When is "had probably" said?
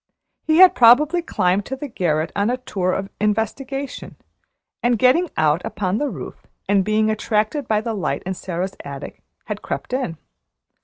0.57-1.21